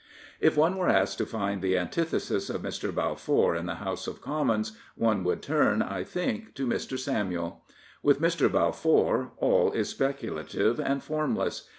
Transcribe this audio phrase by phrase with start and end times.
[0.39, 2.91] If one were asked to find the antithesis of Mr.
[2.95, 6.97] Bal four in the House of Commons, one would turn, I think, to Mr.
[6.97, 7.63] Samuel.
[8.01, 8.51] With Mr.
[8.51, 11.69] Balfour all is specu lative and formless.